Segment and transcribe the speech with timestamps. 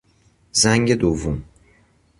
[0.51, 1.43] زنگ دوم